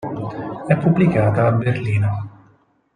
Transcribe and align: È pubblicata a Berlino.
È 0.65 0.75
pubblicata 0.79 1.45
a 1.45 1.51
Berlino. 1.51 2.31